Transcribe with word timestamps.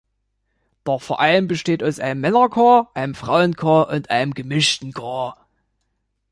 Der 0.87 0.97
Verein 0.97 1.45
besteht 1.47 1.83
aus 1.83 1.99
einem 1.99 2.21
Männerchor, 2.21 2.89
einem 2.95 3.13
Frauenchor 3.13 3.89
und 3.89 4.09
einem 4.09 4.33
gemischten 4.33 4.93
Chor. 4.93 5.37